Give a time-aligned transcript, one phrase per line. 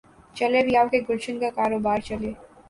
[0.35, 2.31] چلے بھی آؤ کہ گلشن کا کاروبار چلے